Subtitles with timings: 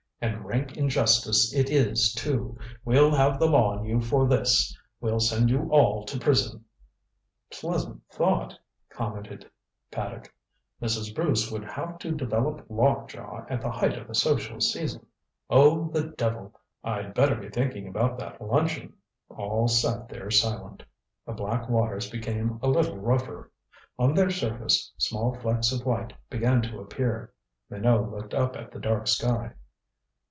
[0.23, 2.55] And rank injustice it is, too.
[2.85, 4.77] We'll have the law on you for this.
[4.99, 6.63] We'll send you all to prison."
[7.51, 8.55] "Pleasant thought,"
[8.91, 9.49] commented
[9.89, 10.31] Paddock.
[10.79, 11.15] "Mrs.
[11.15, 15.07] Bruce would have to develop lockjaw at the height of the social season.
[15.49, 18.93] Oh, the devil I'd better be thinking about that luncheon."
[19.29, 19.43] All thought.
[19.43, 20.83] All sat there silent.
[21.25, 23.49] The black waters became a little rougher.
[23.97, 27.33] On their surface small flecks of white began to appear.
[27.71, 29.53] Minot looked up at the dark sky.